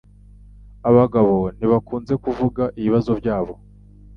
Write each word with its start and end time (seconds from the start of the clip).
Abagabo 0.89 1.35
ntibakunze 1.55 2.13
kuvuga 2.23 2.63
kubibazo 2.73 3.11
byabo. 3.19 3.53